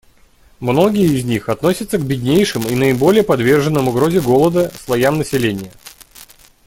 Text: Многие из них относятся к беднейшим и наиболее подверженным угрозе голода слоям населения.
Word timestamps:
Многие 0.59 1.05
из 1.05 1.23
них 1.25 1.47
относятся 1.47 1.99
к 1.99 2.03
беднейшим 2.03 2.63
и 2.67 2.73
наиболее 2.73 3.21
подверженным 3.21 3.87
угрозе 3.87 4.19
голода 4.19 4.73
слоям 4.83 5.19
населения. 5.19 5.71